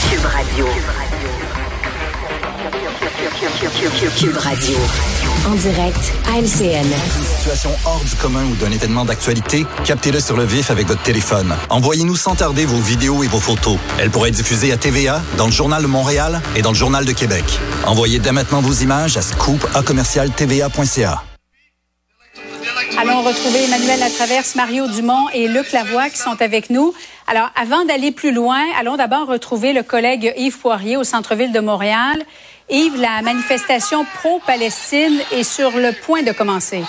[0.00, 0.66] Cube Radio.
[4.18, 4.76] Cube Radio.
[5.46, 6.84] En direct à LCN.
[6.84, 11.02] Une situation hors du commun ou d'un événement d'actualité, captez-le sur le vif avec votre
[11.02, 11.54] téléphone.
[11.70, 13.78] Envoyez-nous sans tarder vos vidéos et vos photos.
[13.98, 17.04] Elles pourraient être diffusées à TVA, dans le Journal de Montréal et dans le Journal
[17.04, 17.44] de Québec.
[17.86, 21.22] Envoyez dès maintenant vos images à scoop à commercial TVA.ca.
[22.98, 26.94] Allons retrouver Emmanuel Latraverse, Mario Dumont et Luc Lavoie qui sont avec nous.
[27.26, 31.60] Alors, avant d'aller plus loin, allons d'abord retrouver le collègue Yves Poirier au centre-ville de
[31.60, 32.24] Montréal.
[32.70, 36.82] Yves, la manifestation pro-Palestine est sur le point de commencer.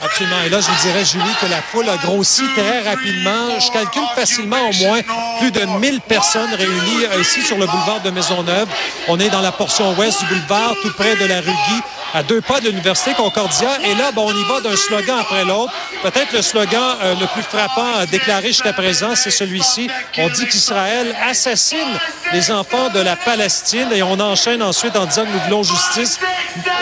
[0.00, 0.42] Absolument.
[0.46, 3.58] Et là, je vous dirais, Julie, que la foule a grossi très rapidement.
[3.58, 5.00] Je calcule facilement au moins
[5.40, 8.68] plus de 1000 personnes réunies ici sur le boulevard de Maisonneuve.
[9.08, 11.82] On est dans la portion ouest du boulevard, tout près de la rue Guy,
[12.14, 13.70] à deux pas de l'Université Concordia.
[13.84, 15.72] Et là, bon, on y va d'un slogan après l'autre.
[16.02, 19.90] Peut-être le slogan euh, le plus frappant déclaré jusqu'à présent, c'est celui-ci.
[20.18, 21.98] On dit qu'Israël assassine
[22.32, 26.20] les enfants de la Palestine et on enchaîne ensuite en disant que nous voulons justice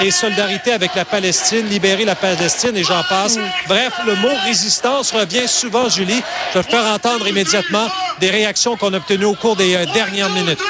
[0.02, 3.38] et solidarité avec la Palestine, libérer la Palestine et j'en passe.
[3.68, 6.22] Bref, le mot résistance revient souvent, Julie.
[6.52, 7.88] Je vais faire entendre immédiatement
[8.20, 10.60] des réactions qu'on a obtenues au cours des euh, dernières minutes.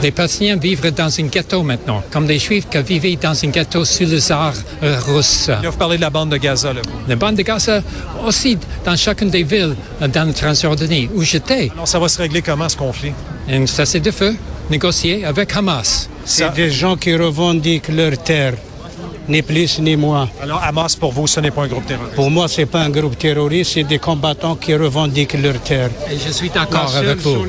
[0.00, 3.84] Les Palestiniens vivent dans un ghetto maintenant, comme des Juifs qui vivaient dans un ghetto
[3.84, 5.48] sous le tsar euh, russe.
[5.48, 6.82] Là, vous parlez de la bande de Gaza, là.
[7.08, 7.82] La bande de Gaza
[8.24, 11.70] aussi dans chacune des villes euh, dans le Transjordanie où j'étais.
[11.74, 13.12] Alors, ça va se régler comment, ce conflit?
[13.50, 14.36] Un cessez-le-feu
[14.70, 16.08] négocié avec Hamas.
[16.24, 18.54] C'est des gens qui revendiquent leur terre,
[19.28, 20.28] ni plus ni moins.
[20.40, 22.14] Alors, Hamas, pour vous, ce n'est pas un groupe terroriste?
[22.14, 25.90] Pour moi, c'est pas un groupe terroriste, c'est des combattants qui revendiquent leur terre.
[26.08, 27.46] Et je suis d'accord avec vous.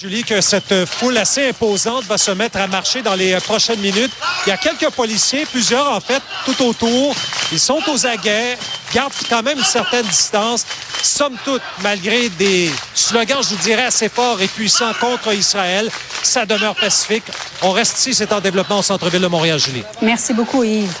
[0.00, 4.12] Julie, que cette foule assez imposante va se mettre à marcher dans les prochaines minutes.
[4.46, 7.16] Il y a quelques policiers, plusieurs en fait, tout autour.
[7.50, 8.56] Ils sont aux aguets,
[8.94, 10.64] gardent quand même une certaine distance.
[11.02, 15.90] Somme toute, malgré des slogans, je vous dirais, assez forts et puissants contre Israël,
[16.22, 17.24] ça demeure pacifique.
[17.62, 19.82] On reste ici, c'est en développement au centre-ville de Montréal, Julie.
[20.00, 20.92] Merci beaucoup, Yves.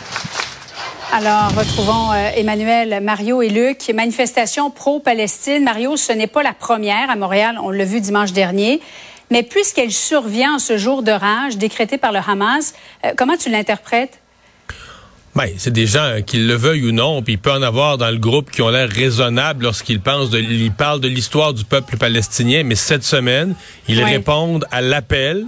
[1.12, 3.90] Alors, retrouvons euh, Emmanuel, Mario et Luc.
[3.94, 5.64] Manifestation pro-Palestine.
[5.64, 7.58] Mario, ce n'est pas la première à Montréal.
[7.62, 8.80] On l'a vu dimanche dernier.
[9.30, 12.74] Mais puisqu'elle survient en ce jour de rage décrété par le Hamas,
[13.04, 14.20] euh, comment tu l'interprètes?
[15.34, 17.96] Ben, c'est des gens euh, qu'ils le veuillent ou non, puis il peut en avoir
[17.98, 21.64] dans le groupe qui ont l'air raisonnables lorsqu'ils pensent de, ils parlent de l'histoire du
[21.64, 23.54] peuple palestinien, mais cette semaine,
[23.86, 24.04] ils Oui.
[24.04, 25.44] répondent à l'appel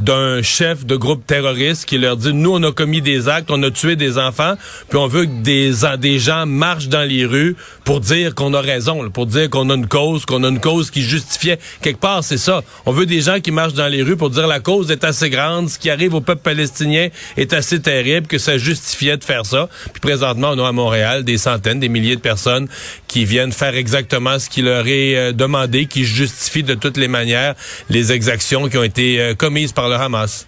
[0.00, 3.62] d'un chef de groupe terroriste qui leur dit nous on a commis des actes, on
[3.62, 4.54] a tué des enfants,
[4.88, 7.56] puis on veut que des des gens marchent dans les rues
[7.90, 10.60] pour dire qu'on a raison, là, pour dire qu'on a une cause, qu'on a une
[10.60, 12.62] cause qui justifiait quelque part, c'est ça.
[12.86, 15.28] On veut des gens qui marchent dans les rues pour dire la cause est assez
[15.28, 19.44] grande, ce qui arrive au peuple palestinien est assez terrible que ça justifiait de faire
[19.44, 19.68] ça.
[19.92, 22.68] Puis présentement, on a à Montréal des centaines, des milliers de personnes
[23.08, 27.08] qui viennent faire exactement ce qui leur est euh, demandé, qui justifient de toutes les
[27.08, 27.56] manières
[27.88, 30.46] les exactions qui ont été euh, commises par le Hamas.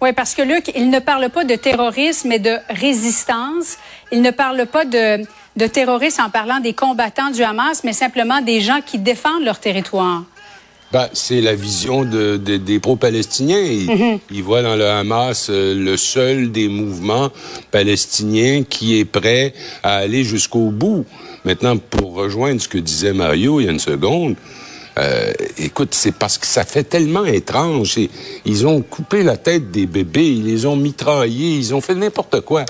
[0.00, 3.76] Oui, parce que Luc, il ne parle pas de terrorisme, mais de résistance.
[4.12, 5.24] Il ne parle pas de,
[5.56, 9.58] de terrorisme en parlant des combattants du Hamas, mais simplement des gens qui défendent leur
[9.58, 10.22] territoire.
[10.92, 13.60] Ben, c'est la vision de, de- des pro-palestiniens.
[13.60, 17.28] Ils, ils voient dans le Hamas euh, le seul des mouvements
[17.70, 21.04] palestiniens qui est prêt à aller jusqu'au bout.
[21.44, 24.36] Maintenant, pour rejoindre ce que disait Mario il y a une seconde,
[24.98, 27.96] euh, écoute, c'est parce que ça fait tellement étrange.
[27.98, 28.10] Et
[28.44, 32.40] ils ont coupé la tête des bébés, ils les ont mitraillés, ils ont fait n'importe
[32.40, 32.64] quoi.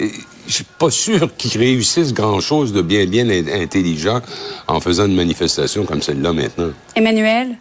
[0.00, 0.10] Et
[0.48, 4.20] Je suis pas sûr qu'ils réussissent grand-chose de bien, bien in- intelligent
[4.68, 6.70] en faisant une manifestation comme celle-là maintenant.
[6.94, 7.56] Emmanuel?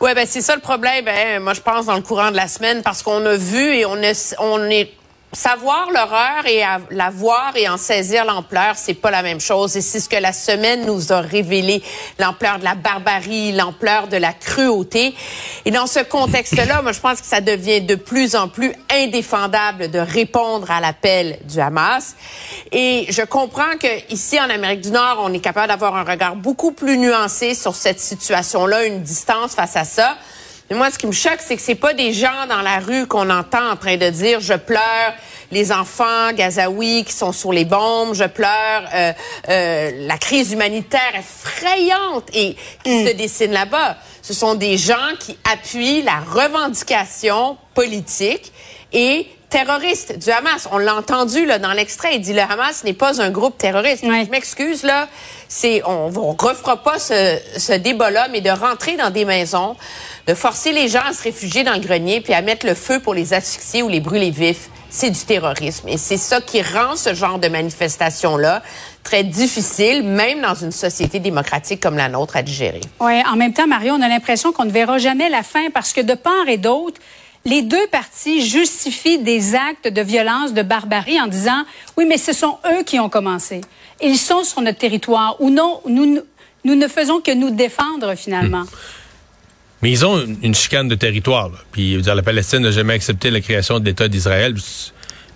[0.00, 1.04] Ouais, ben c'est ça le problème.
[1.04, 3.84] Ben, moi, je pense dans le courant de la semaine parce qu'on a vu et
[3.84, 4.90] on est, on est
[5.32, 9.76] savoir l'horreur et la voir et en saisir l'ampleur, c'est pas la même chose.
[9.76, 11.82] Et c'est ce que la semaine nous a révélé
[12.18, 15.14] l'ampleur de la barbarie, l'ampleur de la cruauté.
[15.64, 19.90] Et dans ce contexte-là, moi, je pense que ça devient de plus en plus indéfendable
[19.90, 22.16] de répondre à l'appel du Hamas.
[22.72, 26.34] Et je comprends que ici en Amérique du Nord, on est capable d'avoir un regard
[26.34, 30.16] beaucoup plus nuancé sur cette situation-là, une distance face à ça.
[30.70, 33.08] Mais moi, ce qui me choque, c'est que c'est pas des gens dans la rue
[33.08, 35.14] qu'on entend en train de dire je pleure
[35.50, 39.12] les enfants gazaouis qui sont sur les bombes, je pleure euh,
[39.48, 43.96] euh, la crise humanitaire effrayante et qui se dessine là-bas.
[44.22, 48.52] Ce sont des gens qui appuient la revendication politique
[48.92, 50.68] et terroriste du Hamas.
[50.70, 52.14] On l'a entendu là dans l'extrait.
[52.14, 54.04] Il dit le Hamas n'est pas un groupe terroriste.
[54.04, 55.08] Je m'excuse là.
[55.48, 59.76] C'est on, on refera pas ce, ce débat-là, mais de rentrer dans des maisons,
[60.30, 63.00] de forcer les gens à se réfugier dans le grenier puis à mettre le feu
[63.00, 64.68] pour les asphyxier ou les brûler vifs.
[64.88, 65.88] c'est du terrorisme.
[65.88, 68.62] Et c'est ça qui rend ce genre de manifestation-là
[69.02, 72.80] très difficile, même dans une société démocratique comme la nôtre, à digérer.
[73.00, 75.92] Oui, en même temps, Mario, on a l'impression qu'on ne verra jamais la fin parce
[75.92, 77.00] que de part et d'autre,
[77.44, 81.64] les deux parties justifient des actes de violence, de barbarie en disant
[81.96, 83.62] oui, mais ce sont eux qui ont commencé.
[84.00, 86.20] Ils sont sur notre territoire ou non, nous,
[86.62, 88.62] nous ne faisons que nous défendre finalement.
[88.62, 88.99] Hmm.
[89.82, 91.48] Mais ils ont une chicane de territoire.
[91.48, 91.58] Là.
[91.72, 94.54] Puis dire, la Palestine n'a jamais accepté la création de l'État d'Israël.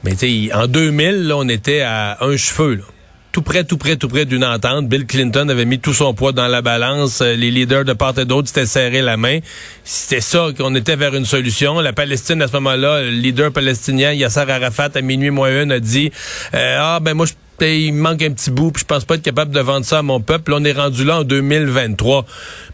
[0.03, 0.13] Mais
[0.53, 2.75] en 2000, là, on était à un cheveu.
[2.75, 2.85] Là
[3.35, 4.89] tout près, tout près, tout près d'une entente.
[4.89, 7.21] Bill Clinton avait mis tout son poids dans la balance.
[7.21, 9.41] Euh, les leaders de part et d'autre s'étaient serrés la main.
[9.83, 11.81] C'était ça qu'on était vers une solution.
[11.81, 15.81] La Palestine, à ce moment-là, le leader palestinien, Yasser Arafat, à minuit moins une, a
[15.81, 16.13] dit
[16.55, 19.23] euh, Ah, ben moi, je il manque un petit bout, puis je pense pas être
[19.23, 20.53] capable de vendre ça à mon peuple.
[20.53, 22.27] on est rendu là en 2023.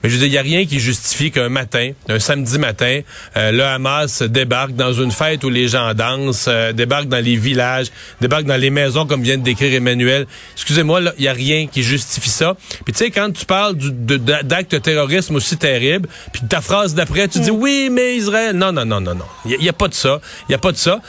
[0.02, 3.00] Mais je veux dire, il n'y a rien qui justifie qu'un matin, un samedi matin,
[3.36, 7.36] euh, le Hamas débarque dans une fête où les gens dansent, euh, débarque dans les
[7.36, 7.88] villages,
[8.20, 10.26] débarque dans les maisons, comme vient de décrire Emmanuel.
[10.54, 12.56] Excusez-moi, il n'y a rien qui justifie ça.
[12.84, 17.28] Puis tu sais, quand tu parles d'actes de, terrorisme aussi terribles, puis ta phrase d'après,
[17.28, 17.56] tu dis mm.
[17.56, 18.56] oui, mais Israël...
[18.56, 19.24] Non, non, non, non, non.
[19.44, 20.20] Il n'y a, pas de ça.
[20.48, 21.00] Il n'y a pas de ça.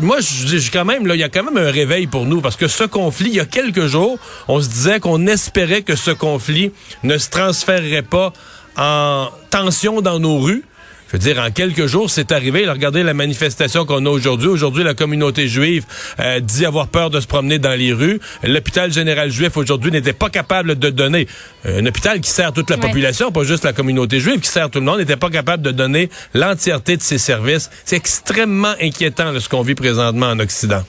[0.00, 2.56] moi, je quand même, là, il y a quand même un réveil pour nous, parce
[2.56, 6.10] que ce conflit, il y a quelques jours, on se disait qu'on espérait que ce
[6.10, 6.72] conflit
[7.02, 8.32] ne se transférerait pas
[8.78, 10.64] en tension dans nos rues.
[11.08, 12.66] Je veux dire, en quelques jours, c'est arrivé.
[12.66, 14.48] regardez la manifestation qu'on a aujourd'hui.
[14.48, 15.84] Aujourd'hui, la communauté juive
[16.20, 18.18] euh, dit avoir peur de se promener dans les rues.
[18.42, 21.28] L'hôpital général juif aujourd'hui n'était pas capable de donner
[21.66, 24.70] euh, un hôpital qui sert toute la population, pas juste la communauté juive, qui sert
[24.70, 27.68] tout le monde, n'était pas capable de donner l'entièreté de ses services.
[27.84, 30.82] C'est extrêmement inquiétant ce qu'on vit présentement en Occident.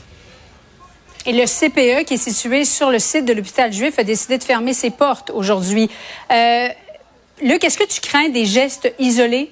[1.27, 4.43] Et le CPE, qui est situé sur le site de l'hôpital juif, a décidé de
[4.43, 5.89] fermer ses portes aujourd'hui.
[6.31, 6.69] Euh,
[7.43, 9.51] Luc, est-ce que tu crains des gestes isolés?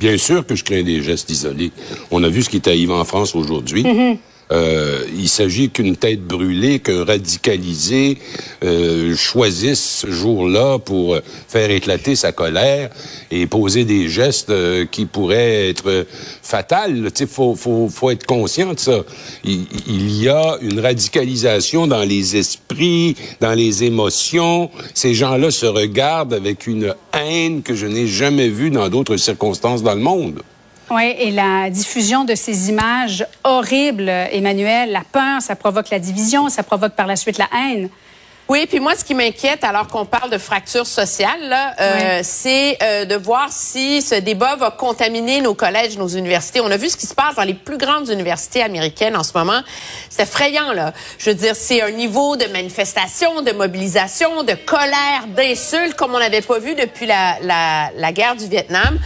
[0.00, 1.70] Bien sûr que je crains des gestes isolés.
[2.10, 3.84] On a vu ce qui est arrivé en France aujourd'hui.
[3.84, 4.18] Mm-hmm.
[4.52, 8.18] Euh, il s'agit qu'une tête brûlée, qu'un radicalisé
[8.64, 11.18] euh, choisisse ce jour-là pour
[11.48, 12.90] faire éclater sa colère
[13.30, 16.06] et poser des gestes euh, qui pourraient être
[16.42, 17.10] fatals.
[17.18, 19.04] Il faut, faut, faut, être conscient de ça.
[19.44, 24.70] Il, il, y a une radicalisation dans les esprits, dans les émotions.
[24.92, 29.82] Ces gens-là se regardent avec une haine que je n'ai jamais vue dans d'autres circonstances
[29.82, 30.42] dans le monde.
[30.94, 36.50] Oui, et la diffusion de ces images horribles, Emmanuel, la peur, ça provoque la division,
[36.50, 37.88] ça provoque par la suite la haine.
[38.48, 43.04] Oui, puis moi, ce qui m'inquiète, alors qu'on parle de fracture sociale, euh, c'est euh,
[43.04, 46.60] de voir si ce débat va contaminer nos collèges, nos universités.
[46.60, 49.32] On a vu ce qui se passe dans les plus grandes universités américaines en ce
[49.36, 49.60] moment.
[50.10, 50.92] C'est effrayant, là.
[51.18, 56.18] Je veux dire, c'est un niveau de manifestation, de mobilisation, de colère, d'insultes comme on
[56.18, 58.98] n'avait pas vu depuis la, la, la guerre du Vietnam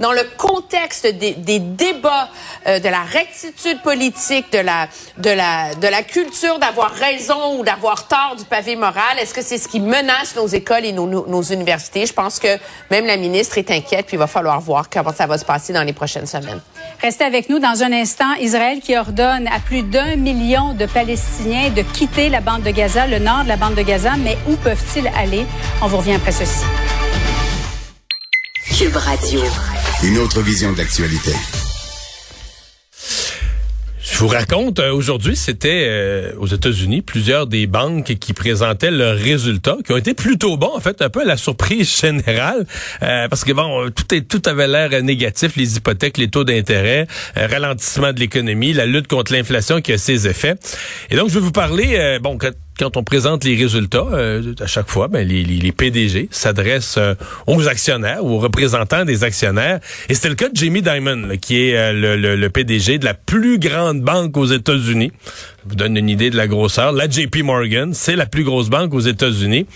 [0.00, 2.28] dans le contexte des, des débats,
[2.66, 7.64] euh, de la rectitude politique, de la, de la, de la culture d'avoir raison ou
[7.64, 11.06] d'avoir tort du pavé moral, est-ce que c'est ce qui menace nos écoles et nos,
[11.06, 12.06] nos, universités?
[12.06, 12.58] Je pense que
[12.90, 15.72] même la ministre est inquiète, puis il va falloir voir comment ça va se passer
[15.72, 16.60] dans les prochaines semaines.
[17.00, 18.34] Restez avec nous dans un instant.
[18.40, 23.06] Israël qui ordonne à plus d'un million de Palestiniens de quitter la bande de Gaza,
[23.06, 25.44] le nord de la bande de Gaza, mais où peuvent-ils aller?
[25.82, 26.64] On vous revient après ceci.
[28.78, 29.42] Cube Radio.
[30.02, 31.32] Une autre vision de l'actualité.
[34.12, 39.16] Je vous raconte, euh, aujourd'hui, c'était euh, aux États-Unis, plusieurs des banques qui présentaient leurs
[39.16, 42.66] résultats, qui ont été plutôt bons, en fait, un peu à la surprise générale,
[43.02, 47.06] euh, parce que bon, tout, est, tout avait l'air négatif, les hypothèques, les taux d'intérêt,
[47.34, 50.56] ralentissement de l'économie, la lutte contre l'inflation qui a ses effets.
[51.08, 54.88] Et donc, je vais vous parler, bon, quand on présente les résultats, euh, à chaque
[54.88, 57.14] fois, ben, les, les, PDG s'adressent euh,
[57.46, 59.80] aux actionnaires aux représentants des actionnaires.
[60.08, 63.14] Et c'était le cas de Jamie Dimon, qui est euh, le, le, PDG de la
[63.14, 65.12] plus grande banque aux États-Unis.
[65.64, 66.92] Je vous donne une idée de la grosseur.
[66.92, 69.66] La JP Morgan, c'est la plus grosse banque aux États-Unis.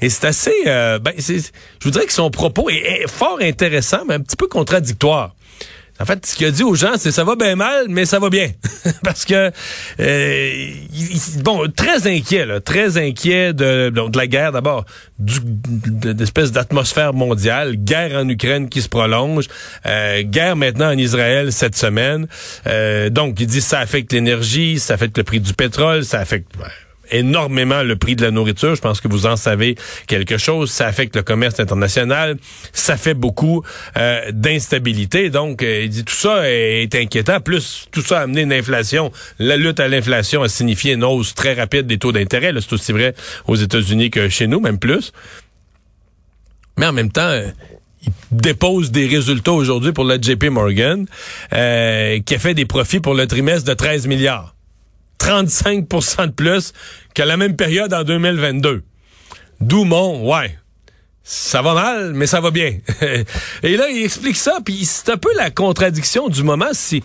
[0.00, 0.52] Et c'est assez...
[0.64, 1.40] ben, je
[1.82, 5.34] vous dirais que son propos est fort intéressant, mais un petit peu contradictoire.
[6.02, 8.18] En fait, ce qu'il a dit aux gens, c'est ça va bien mal, mais ça
[8.18, 8.50] va bien.
[9.04, 9.52] Parce que,
[10.00, 10.70] euh,
[11.44, 14.84] bon, très inquiet, là, très inquiet de, de la guerre d'abord,
[15.20, 19.46] d'espèce d'atmosphère mondiale, guerre en Ukraine qui se prolonge,
[19.86, 22.26] euh, guerre maintenant en Israël cette semaine.
[22.66, 26.50] Euh, donc, il dit ça affecte l'énergie, ça affecte le prix du pétrole, ça affecte
[27.12, 28.74] énormément le prix de la nourriture.
[28.74, 29.76] Je pense que vous en savez
[30.06, 30.70] quelque chose.
[30.70, 32.36] Ça affecte le commerce international.
[32.72, 33.62] Ça fait beaucoup
[33.96, 35.30] euh, d'instabilité.
[35.30, 37.40] Donc, euh, il dit tout ça est inquiétant.
[37.40, 39.12] Plus, tout ça a amené une inflation.
[39.38, 42.52] La lutte à l'inflation a signifié une hausse très rapide des taux d'intérêt.
[42.60, 43.14] C'est aussi vrai
[43.46, 45.12] aux États-Unis que chez nous, même plus.
[46.78, 47.42] Mais en même temps,
[48.30, 51.06] dépose des résultats aujourd'hui pour la JP Morgan,
[51.52, 54.54] euh, qui a fait des profits pour le trimestre de 13 milliards.
[55.22, 56.72] 35% de plus
[57.14, 58.82] qu'à la même période en 2022.
[59.60, 60.58] D'où mon, ouais,
[61.22, 62.78] ça va mal, mais ça va bien.
[63.62, 66.70] Et là, il explique ça, puis c'est un peu la contradiction du moment.
[66.72, 67.04] Si,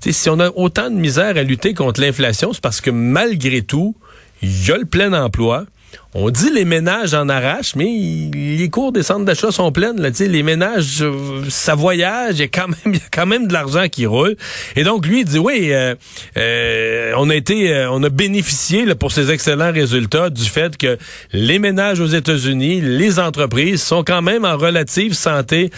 [0.00, 3.94] si on a autant de misère à lutter contre l'inflation, c'est parce que malgré tout,
[4.40, 5.66] il y a le plein emploi,
[6.14, 10.00] on dit les ménages en arrachent, mais les cours des centres d'achat sont pleines.
[10.00, 13.52] Là, les ménages, euh, ça voyage, il y, a quand même, a quand même de
[13.52, 14.34] l'argent qui roule.
[14.74, 15.94] Et donc, lui, il dit, oui, euh,
[16.38, 20.96] euh, on a été, on a bénéficié pour ces excellents résultats du fait que
[21.34, 25.70] les ménages aux États-Unis, les entreprises sont quand même en relative santé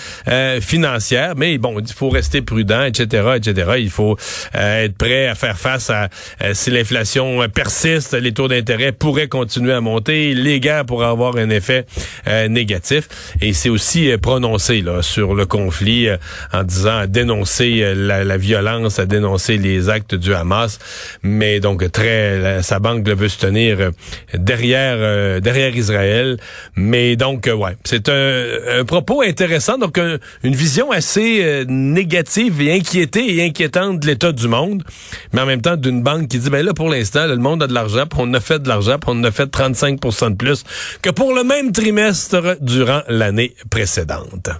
[0.60, 1.34] financière.
[1.36, 3.72] Mais bon, il faut rester prudent, etc., etc.
[3.78, 4.16] Il faut
[4.54, 6.08] être prêt à faire face à
[6.52, 11.50] si l'inflation persiste, les taux d'intérêt pourraient continuer à monter les guerres pour avoir un
[11.50, 11.86] effet
[12.26, 13.08] euh, négatif.
[13.40, 16.16] Et c'est aussi euh, prononcé là, sur le conflit euh,
[16.52, 20.78] en disant à dénoncer la, violence, à dénoncer les actes du Hamas.
[21.22, 23.90] Mais donc très, sa banque veut se tenir
[24.34, 26.38] derrière derrière Israël.
[26.76, 29.78] Mais donc ouais, c'est un, propos intéressant.
[29.78, 34.84] Donc une vision assez négative et inquiétée et inquiétante de l'état du monde,
[35.32, 37.66] mais en même temps d'une banque qui dit ben là pour l'instant le monde a
[37.66, 40.00] de l'argent, on a fait de l'argent, on a fait 35
[40.30, 40.64] de plus
[41.02, 44.50] que pour le même trimestre durant l'année précédente.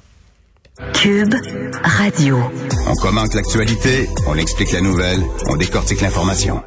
[0.95, 1.35] Cube
[1.85, 2.38] Radio.
[2.87, 6.62] On commente l'actualité, on explique la nouvelle, on décortique l'information.